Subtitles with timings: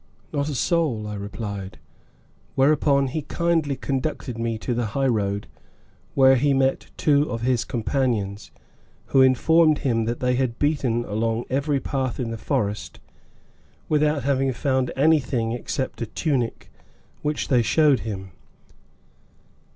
[0.33, 1.77] "Not a soul," I replied,
[2.55, 5.45] whereupon he kindly conducted me to the high road,
[6.15, 8.49] where he met two of his companions,
[9.13, 12.99] who informed him that they had beaten along every path in the forest
[13.89, 16.71] without having found anything except a tunic,
[17.21, 18.31] which they showed him.